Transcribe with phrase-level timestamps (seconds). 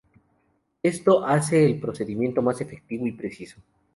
[0.81, 3.61] Esto hace el procedimiento más efectivo y preciso.